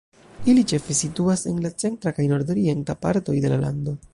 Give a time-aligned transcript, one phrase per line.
[0.53, 3.99] Ili ĉefe situas en la centra kaj nordorienta partoj de la lando.